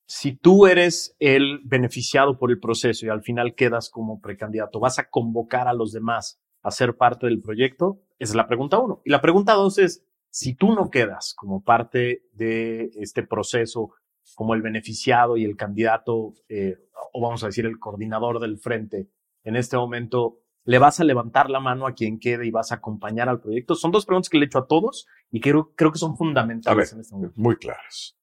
[0.07, 4.97] si tú eres el beneficiado por el proceso y al final quedas como precandidato, ¿vas
[4.97, 8.01] a convocar a los demás a ser parte del proyecto?
[8.17, 9.01] Esa es la pregunta uno.
[9.05, 13.91] Y la pregunta dos es, si tú no quedas como parte de este proceso,
[14.35, 16.77] como el beneficiado y el candidato, eh,
[17.13, 19.09] o vamos a decir el coordinador del frente,
[19.43, 22.75] en este momento, ¿le vas a levantar la mano a quien quede y vas a
[22.75, 23.75] acompañar al proyecto?
[23.75, 26.93] Son dos preguntas que le he hecho a todos y creo, creo que son fundamentales
[26.93, 27.35] en este momento.
[27.37, 28.17] Muy claras.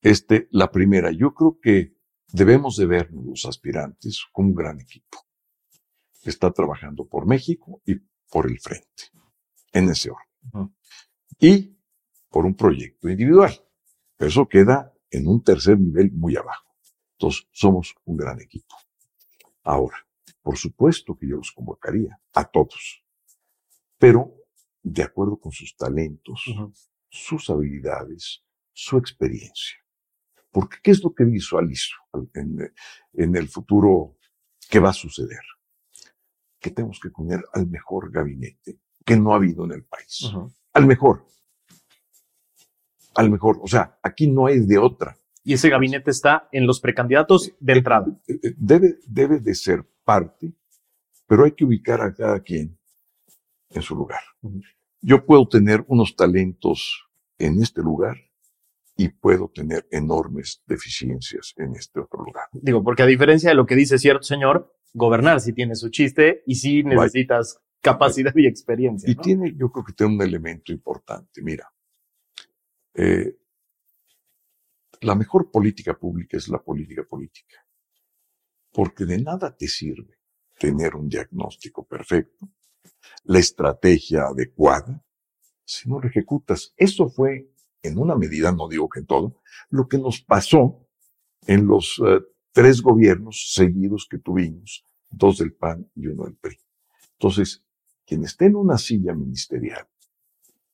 [0.00, 1.94] Este, la primera, yo creo que
[2.32, 5.18] debemos de vernos los aspirantes como un gran equipo.
[6.24, 7.96] Está trabajando por México y
[8.30, 9.10] por el frente,
[9.72, 10.26] en ese orden.
[10.54, 10.72] Uh
[11.42, 11.76] y
[12.30, 13.52] por un proyecto individual.
[14.18, 16.74] eso queda en un tercer nivel muy abajo.
[17.12, 18.74] Entonces, somos un gran equipo.
[19.62, 19.96] Ahora,
[20.42, 23.04] por supuesto que yo los convocaría a todos,
[23.98, 24.34] pero
[24.82, 26.44] de acuerdo con sus talentos,
[27.08, 29.76] sus habilidades, su experiencia.
[30.50, 31.94] Porque ¿qué es lo que visualizo
[32.34, 32.72] en,
[33.12, 34.18] en, el futuro
[34.68, 35.40] que va a suceder?
[36.58, 40.30] Que tenemos que poner al mejor gabinete que no ha habido en el país.
[40.72, 41.26] Al mejor
[43.14, 43.58] al mejor.
[43.62, 45.16] O sea, aquí no hay de otra.
[45.44, 48.06] Y ese gabinete está en los precandidatos de entrada.
[48.28, 50.52] Eh, eh, debe, debe de ser parte,
[51.26, 52.78] pero hay que ubicar a cada quien
[53.70, 54.20] en su lugar.
[55.00, 58.16] Yo puedo tener unos talentos en este lugar
[58.96, 62.44] y puedo tener enormes deficiencias en este otro lugar.
[62.52, 66.42] Digo, porque a diferencia de lo que dice cierto señor, gobernar sí tiene su chiste
[66.46, 69.10] y sí necesitas capacidad y experiencia.
[69.10, 71.42] Y tiene, yo creo que tiene un elemento importante.
[71.42, 71.71] Mira,
[72.94, 73.36] eh,
[75.00, 77.66] la mejor política pública es la política política,
[78.72, 80.18] porque de nada te sirve
[80.58, 82.48] tener un diagnóstico perfecto,
[83.24, 85.04] la estrategia adecuada,
[85.64, 86.72] si no lo ejecutas.
[86.76, 87.50] Eso fue,
[87.82, 90.86] en una medida, no digo que en todo, lo que nos pasó
[91.46, 92.20] en los eh,
[92.52, 96.58] tres gobiernos seguidos que tuvimos, dos del PAN y uno del PRI.
[97.14, 97.64] Entonces,
[98.06, 99.88] quien esté en una silla ministerial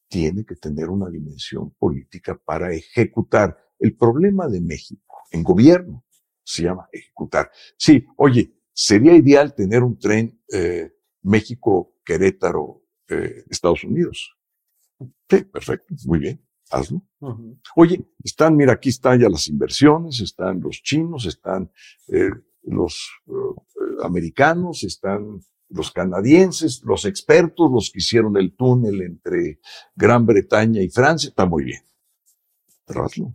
[0.09, 3.57] tiene que tener una dimensión política para ejecutar.
[3.79, 6.05] El problema de México en gobierno
[6.43, 7.51] se llama ejecutar.
[7.77, 10.93] Sí, oye, sería ideal tener un tren eh,
[11.23, 14.35] México-Querétaro, eh, Estados Unidos.
[15.29, 17.03] Sí, perfecto, muy bien, hazlo.
[17.77, 21.71] Oye, están, mira, aquí están ya las inversiones, están los chinos, están
[22.09, 22.31] eh,
[22.63, 23.11] los
[24.03, 29.61] americanos, están los canadienses, los expertos, los que hicieron el túnel entre
[29.95, 31.83] Gran Bretaña y Francia, está muy bien.
[32.87, 33.35] Pero hazlo.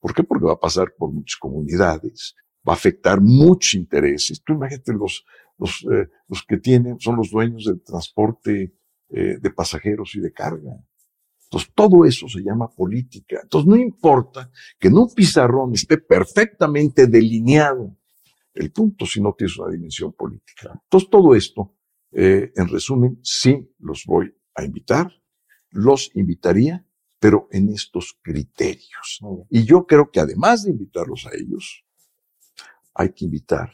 [0.00, 0.24] ¿Por qué?
[0.24, 2.34] Porque va a pasar por muchas comunidades,
[2.66, 4.42] va a afectar muchos intereses.
[4.42, 5.24] Tú imagínate los,
[5.58, 8.74] los, eh, los que tienen, son los dueños del transporte
[9.10, 10.76] eh, de pasajeros y de carga.
[11.44, 13.40] Entonces, todo eso se llama política.
[13.42, 17.96] Entonces, no importa que en un pizarrón esté perfectamente delineado
[18.54, 20.80] el punto si no tienes una dimensión política.
[20.84, 21.76] Entonces, todo esto,
[22.12, 25.12] eh, en resumen, sí los voy a invitar,
[25.70, 26.86] los invitaría,
[27.18, 29.20] pero en estos criterios.
[29.50, 31.84] Y yo creo que además de invitarlos a ellos,
[32.94, 33.72] hay que invitar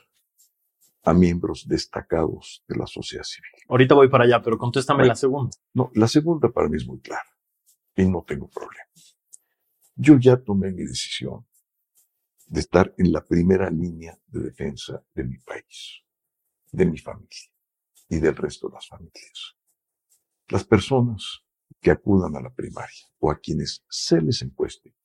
[1.03, 3.51] a miembros destacados de la sociedad civil.
[3.69, 5.51] Ahorita voy para allá, pero contéstame la segunda.
[5.75, 7.25] No, la segunda para mí es muy clara
[7.97, 8.85] y no tengo problema.
[9.95, 11.47] Yo ya tomé mi decisión
[12.51, 16.03] de estar en la primera línea de defensa de mi país,
[16.73, 17.49] de mi familia
[18.09, 19.57] y del resto de las familias.
[20.49, 21.45] Las personas
[21.81, 24.97] que acudan a la primaria o a quienes se les encueste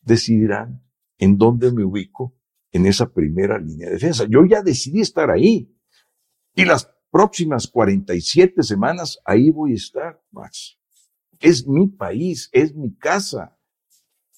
[0.00, 0.86] decidirán
[1.18, 2.38] en dónde me ubico
[2.70, 4.24] en esa primera línea de defensa.
[4.30, 5.76] Yo ya decidí estar ahí
[6.54, 10.78] y las próximas 47 semanas ahí voy a estar, Max.
[11.40, 13.58] Es mi país, es mi casa.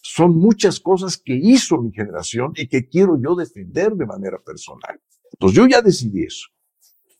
[0.07, 5.00] Son muchas cosas que hizo mi generación y que quiero yo defender de manera personal.
[5.32, 6.48] Entonces yo ya decidí eso.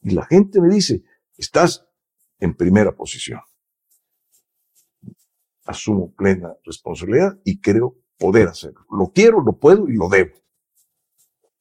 [0.03, 1.03] Y la gente me dice,
[1.39, 1.89] estás
[2.39, 3.41] en primera posición.
[5.65, 8.85] Asumo plena responsabilidad y creo poder hacerlo.
[8.91, 10.37] Lo quiero, lo puedo y lo debo.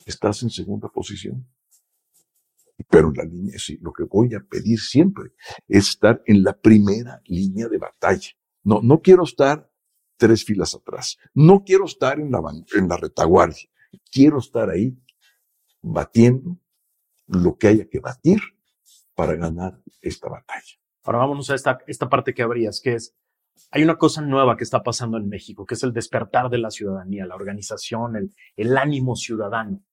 [0.06, 1.48] Estás en segunda posición.
[2.90, 5.32] Pero en la línea, sí, lo que voy a pedir siempre
[5.70, 8.32] es estar en la primera línea de batalla.
[8.64, 9.72] No, no quiero estar
[10.18, 11.18] tres filas atrás.
[11.34, 13.70] No quiero estar en la, retaguardia.
[14.12, 14.98] Quiero estar ahí
[15.82, 16.58] batiendo
[17.28, 18.40] lo que haya que batir
[19.16, 20.78] para ganar esta batalla.
[21.04, 23.16] Ahora vámonos a esta, esta parte que abrías, que es,
[23.72, 26.72] hay una cosa nueva que está pasando en México, que es el despertar de la
[26.72, 29.84] ciudadanía, la organización, el, el ánimo ciudadano.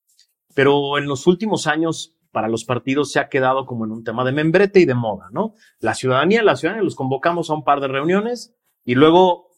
[0.55, 4.25] Pero en los últimos años, para los partidos se ha quedado como en un tema
[4.25, 5.55] de membrete y de moda, ¿no?
[5.79, 8.55] La ciudadanía, la ciudadanía, los convocamos a un par de reuniones
[8.85, 9.50] y luego,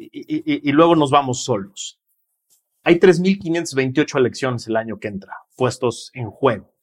[0.00, 2.00] y, luego nos vamos solos.
[2.82, 6.74] Hay 3.528 elecciones el año que entra, puestos en juego.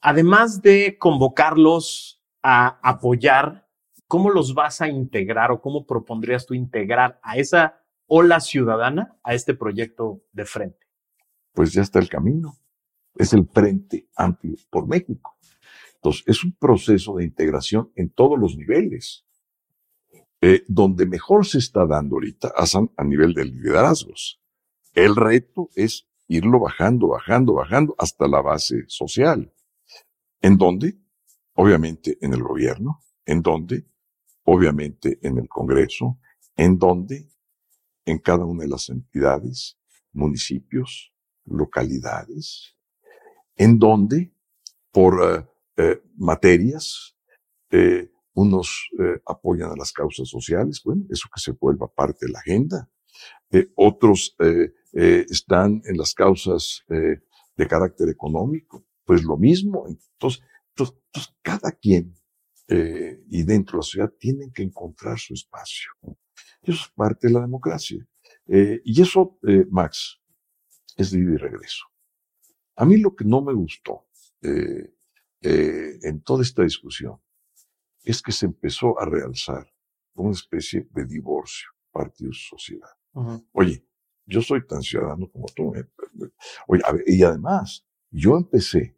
[0.00, 3.68] Además de convocarlos a apoyar,
[4.08, 9.34] ¿cómo los vas a integrar o cómo propondrías tú integrar a esa ola ciudadana a
[9.34, 10.86] este proyecto de frente?
[11.52, 12.58] Pues ya está el camino
[13.16, 15.36] es el Frente Amplio por México.
[15.96, 19.23] Entonces, es un proceso de integración en todos los niveles.
[20.46, 24.42] Eh, donde mejor se está dando ahorita a nivel de liderazgos.
[24.92, 29.54] El reto es irlo bajando, bajando, bajando hasta la base social.
[30.42, 30.98] ¿En dónde?
[31.54, 33.00] Obviamente en el gobierno.
[33.24, 33.86] ¿En dónde?
[34.42, 36.18] Obviamente en el Congreso.
[36.56, 37.26] ¿En dónde?
[38.04, 39.78] En cada una de las entidades,
[40.12, 41.14] municipios,
[41.46, 42.76] localidades,
[43.56, 44.34] en donde
[44.92, 47.16] por eh, eh, materias
[47.70, 48.88] eh, unos
[49.26, 52.90] apoyan a las causas sociales, bueno, eso que se vuelva parte de la agenda.
[53.76, 54.36] otros
[54.92, 59.86] están en las causas de carácter económico, pues lo mismo.
[59.88, 62.14] Entonces, entonces, cada quien
[62.68, 65.90] y dentro de la sociedad tienen que encontrar su espacio.
[66.62, 68.06] Y eso es parte de la democracia.
[68.46, 69.38] y eso,
[69.70, 70.20] Max,
[70.96, 71.84] es de ida y regreso.
[72.76, 74.06] A mí lo que no me gustó
[74.42, 74.94] eh,
[75.40, 77.20] eh, en toda esta discusión
[78.04, 79.66] es que se empezó a realzar
[80.14, 82.90] una especie de divorcio partido-sociedad.
[83.52, 83.84] Oye,
[84.26, 85.74] yo soy tan ciudadano como tú.
[85.74, 85.88] ¿eh?
[86.68, 88.96] Oye, y además, yo empecé,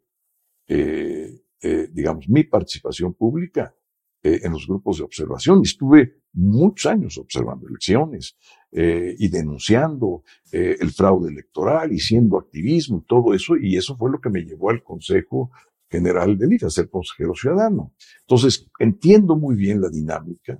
[1.91, 3.75] digamos, mi participación pública
[4.23, 5.61] en los grupos de observación.
[5.63, 8.35] Estuve muchos años observando elecciones,
[8.69, 13.95] eh, y denunciando eh, el fraude electoral y siendo activismo y todo eso, y eso
[13.95, 15.51] fue lo que me llevó al Consejo
[15.89, 17.93] General del IFE, a ser consejero ciudadano.
[18.21, 20.59] Entonces, entiendo muy bien la dinámica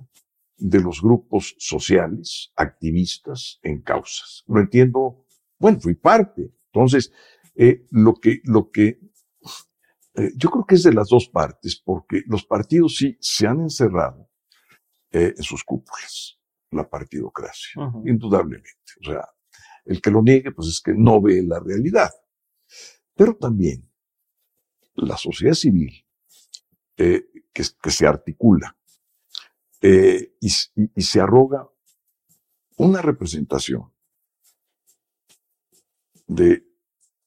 [0.56, 4.44] de los grupos sociales, activistas en causas.
[4.46, 5.26] Lo entiendo,
[5.58, 6.52] bueno, fui parte.
[6.72, 7.12] Entonces,
[7.54, 9.00] eh, lo que, lo que,
[10.36, 14.28] yo creo que es de las dos partes, porque los partidos sí se han encerrado
[15.10, 16.38] en sus cúpulas
[16.70, 18.92] la partidocracia, indudablemente.
[19.00, 19.28] O sea,
[19.84, 22.10] el que lo niegue, pues es que no ve la realidad.
[23.14, 23.90] Pero también
[24.98, 26.04] la sociedad civil,
[26.96, 28.76] eh, que, se articula
[29.80, 30.50] eh, y,
[31.02, 31.68] se arroga
[32.76, 33.92] una representación
[36.26, 36.64] de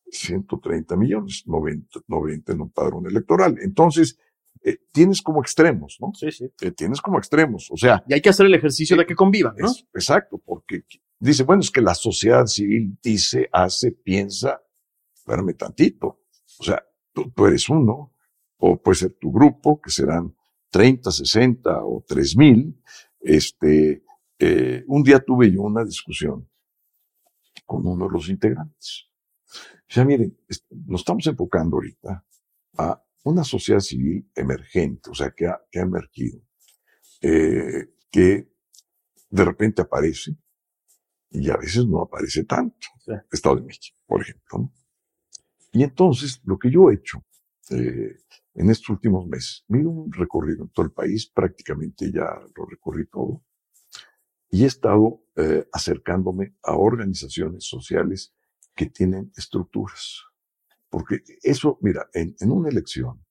[0.10, 3.58] 130 millones, 90, 90 en un padrón electoral.
[3.62, 4.18] Entonces,
[4.64, 6.12] eh, tienes como extremos, ¿no?
[6.14, 6.46] Sí, sí.
[6.62, 8.04] Eh, tienes como extremos, o sea.
[8.08, 9.72] Y hay que hacer el ejercicio de que convivan, ¿no?
[9.94, 10.84] exacto, porque
[11.20, 14.62] dice, bueno, es que la sociedad civil dice, hace, piensa,
[15.16, 16.22] espérame tantito.
[16.60, 16.84] O sea,
[17.14, 18.14] tú, eres uno,
[18.58, 20.36] o puede ser tu grupo, que serán
[20.70, 22.82] 30, 60 o 3 mil.
[23.20, 24.04] Este,
[24.40, 26.50] eh, un día tuve yo una discusión
[27.66, 29.06] con uno de los integrantes.
[29.92, 30.38] O sea, miren,
[30.88, 32.26] nos estamos enfocando ahorita
[32.78, 36.42] a una sociedad civil emergente, o sea, que ha, que ha emergido,
[37.22, 38.52] eh, que
[39.30, 40.36] de repente aparece
[41.30, 42.88] y a veces no aparece tanto.
[43.32, 44.72] Estado de México, por ejemplo.
[45.72, 47.24] Y entonces, lo que yo he hecho
[47.70, 48.18] eh,
[48.54, 53.08] en estos últimos meses, miro un recorrido en todo el país, prácticamente ya lo recorrí
[53.08, 53.46] todo,
[54.50, 58.34] y he estado eh, acercándome a organizaciones sociales
[58.76, 60.24] que tienen estructuras.
[60.90, 63.26] Porque eso, mira, en, en una elección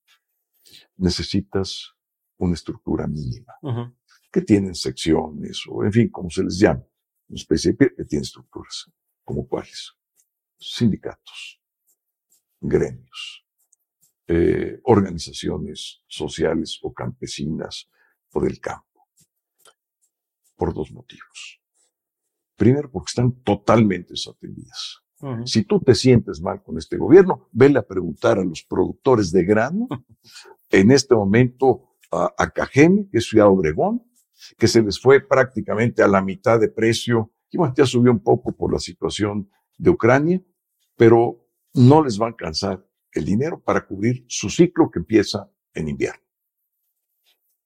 [0.97, 1.93] necesitas
[2.37, 3.95] una estructura mínima, Ujú.
[4.31, 6.83] que tienen secciones o, en fin, como se les llama,
[7.27, 8.91] una especie de que tiene estructuras,
[9.23, 9.93] como cuáles,
[10.57, 11.60] sindicatos,
[12.61, 13.45] gremios,
[14.27, 17.89] eh, organizaciones sociales o campesinas
[18.31, 19.07] o del campo,
[20.55, 21.59] por dos motivos.
[22.55, 25.01] Primero, porque están totalmente desatendidas.
[25.19, 25.45] Ujú.
[25.47, 29.43] Si tú te sientes mal con este gobierno, vele a preguntar a los productores de
[29.43, 29.87] grano,
[30.69, 34.03] en este momento a, a Cajeme, que es Ciudad Obregón,
[34.57, 38.23] que se les fue prácticamente a la mitad de precio, y bueno, ya subió un
[38.23, 40.41] poco por la situación de Ucrania,
[40.95, 41.40] pero
[41.73, 46.23] no les va a alcanzar el dinero para cubrir su ciclo que empieza en invierno.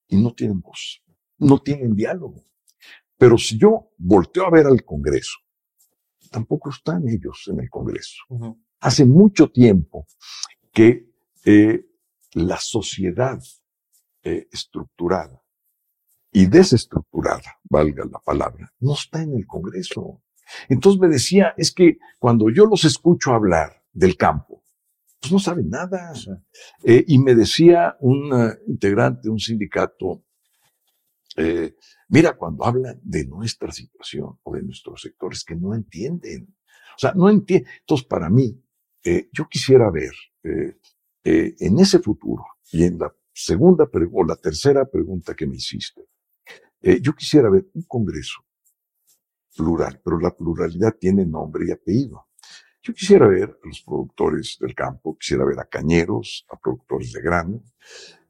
[0.07, 1.03] Y no tienen voz,
[1.37, 2.43] no tienen diálogo.
[3.17, 5.39] Pero si yo volteo a ver al Congreso,
[6.31, 8.23] tampoco están ellos en el Congreso.
[8.79, 10.05] Hace mucho tiempo
[10.71, 11.09] que
[11.45, 11.85] eh,
[12.33, 13.39] la sociedad
[14.23, 15.41] eh, estructurada
[16.31, 20.21] y desestructurada, valga la palabra, no está en el Congreso.
[20.67, 24.61] Entonces me decía, es que cuando yo los escucho hablar del campo,
[25.19, 26.13] pues no saben nada.
[26.83, 30.25] Eh, y me decía un eh, integrante de un sindicato,
[31.37, 31.75] eh,
[32.09, 36.55] mira, cuando hablan de nuestra situación o de nuestros sectores, que no entienden.
[36.95, 37.71] O sea, no entienden.
[37.79, 38.61] Entonces, para mí,
[39.03, 40.13] eh, yo quisiera ver
[41.23, 46.03] en ese futuro y en la segunda o la tercera pregunta que me hiciste,
[47.01, 48.45] yo quisiera ver un Congreso
[49.57, 52.27] plural, pero la pluralidad tiene nombre y apellido.
[52.85, 57.21] Yo quisiera ver a los productores del campo, quisiera ver a cañeros, a productores de
[57.21, 57.63] grano,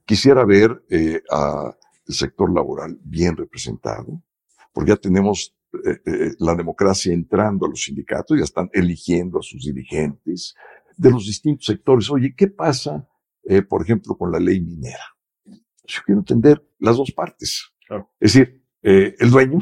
[0.06, 1.76] quisiera ver eh, a
[2.08, 4.24] el sector laboral bien representado,
[4.72, 9.42] porque ya tenemos eh, eh, la democracia entrando a los sindicatos, ya están eligiendo a
[9.42, 10.56] sus dirigentes
[10.96, 12.10] de los distintos sectores.
[12.10, 13.06] Oye, ¿qué pasa,
[13.44, 15.04] eh, por ejemplo, con la ley minera?
[15.44, 17.74] Yo quiero entender las dos partes.
[17.86, 18.10] Claro.
[18.22, 19.60] Es decir, eh, el dueño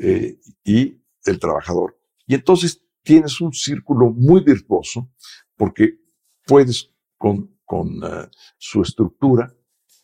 [0.00, 2.00] eh, y el trabajador.
[2.26, 5.12] Y entonces tienes un círculo muy virtuoso
[5.56, 6.00] porque
[6.46, 8.28] puedes con, con eh,
[8.58, 9.54] su estructura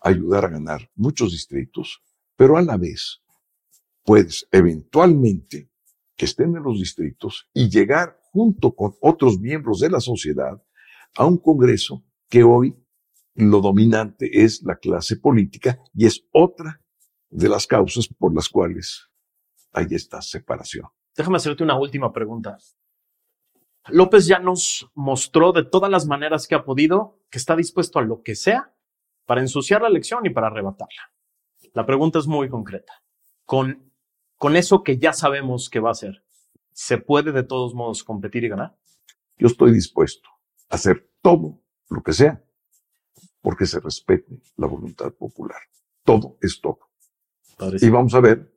[0.01, 2.03] ayudar a ganar muchos distritos,
[2.37, 3.23] pero a la vez
[4.05, 5.71] puedes eventualmente
[6.17, 10.63] que estén en los distritos y llegar junto con otros miembros de la sociedad
[11.17, 12.77] a un Congreso que hoy
[13.35, 16.83] lo dominante es la clase política y es otra
[17.31, 19.09] de las causas por las cuales
[19.73, 20.87] hay esta separación.
[21.17, 22.59] Déjame hacerte una última pregunta.
[23.89, 28.03] López ya nos mostró de todas las maneras que ha podido que está dispuesto a
[28.03, 28.75] lo que sea
[29.27, 31.13] para ensuciar la elección y para arrebatarla.
[31.73, 32.93] La pregunta es muy concreta.
[33.45, 33.93] Con,
[34.37, 36.25] con eso que ya sabemos que va a hacer,
[36.73, 38.77] ¿se puede de todos modos competir y ganar?
[39.39, 40.29] Yo estoy dispuesto
[40.69, 42.45] a hacer todo lo que sea
[43.41, 45.61] porque se respete la voluntad popular.
[46.05, 46.91] Todo es todo.
[47.81, 48.53] Y vamos a ver,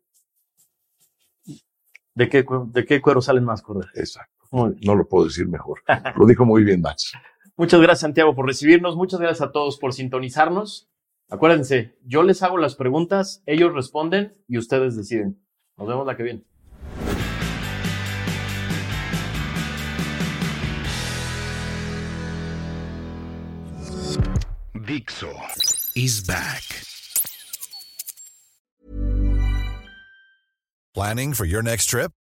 [2.16, 3.92] ¿De qué, de qué cuero salen más corderos?
[3.96, 4.43] exacto.
[4.54, 5.82] No lo puedo decir mejor.
[6.16, 7.14] Lo dijo muy bien Max.
[7.58, 8.96] Muchas gracias, Santiago, por recibirnos.
[8.96, 10.90] Muchas gracias a todos por sintonizarnos.
[11.30, 15.40] Acuérdense, yo les hago las preguntas, ellos responden y ustedes deciden.
[15.78, 16.44] Nos vemos la que viene.
[24.86, 25.32] Dixo
[25.96, 26.64] is back.
[30.94, 32.12] Planning for your next trip?